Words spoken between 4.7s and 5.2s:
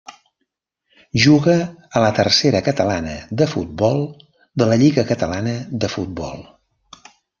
la lliga